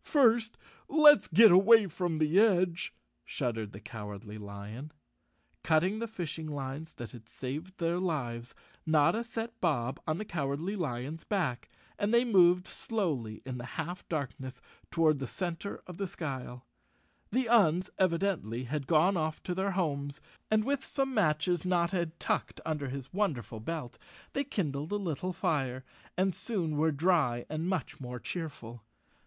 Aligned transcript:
"First, 0.00 0.56
let's 0.88 1.28
get 1.28 1.50
away 1.52 1.86
from 1.88 2.16
the 2.16 2.40
edge," 2.40 2.94
shuddered 3.26 3.72
the 3.72 3.78
Cowardly 3.78 4.38
Lion. 4.38 4.90
Cutting 5.62 5.98
the 5.98 6.08
fishing 6.08 6.46
lines 6.46 6.94
that 6.94 7.10
had 7.10 7.28
saved 7.28 7.76
their 7.76 7.98
lives, 7.98 8.54
Notta 8.86 9.22
set 9.22 9.60
Bob 9.60 10.00
on 10.06 10.16
the 10.16 10.24
Cowardly 10.24 10.76
Lion's 10.76 11.24
back 11.24 11.68
and 11.98 12.14
they 12.14 12.24
moved 12.24 12.66
slowly 12.66 13.42
in 13.44 13.58
the 13.58 13.66
half 13.76 14.08
darkness 14.08 14.62
to¬ 14.90 14.96
ward 14.96 15.18
the 15.18 15.26
center 15.26 15.82
of 15.86 15.98
the 15.98 16.06
skyle. 16.08 16.64
The 17.30 17.46
Uns 17.46 17.90
evidently 17.98 18.64
had 18.64 18.86
gone 18.86 19.18
off 19.18 19.42
to 19.42 19.54
their 19.54 19.72
homes, 19.72 20.22
and 20.50 20.64
with 20.64 20.86
some 20.86 21.12
matches 21.12 21.66
Notta 21.66 21.96
had 21.98 22.18
tucked 22.18 22.62
under 22.64 22.88
his 22.88 23.12
wonderful 23.12 23.60
belt 23.60 23.98
they 24.32 24.42
kindled 24.42 24.90
a 24.90 24.96
lit¬ 24.96 25.18
tle 25.18 25.34
fire 25.34 25.84
and 26.16 26.34
soon 26.34 26.78
were 26.78 26.92
dry 26.92 27.44
and 27.50 27.68
much 27.68 28.00
more 28.00 28.18
cheerful. 28.18 28.82